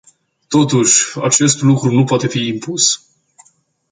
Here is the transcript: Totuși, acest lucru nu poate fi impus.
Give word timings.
Totuși, 0.47 1.17
acest 1.21 1.61
lucru 1.61 1.91
nu 1.91 2.03
poate 2.03 2.27
fi 2.27 2.45
impus. 2.47 3.03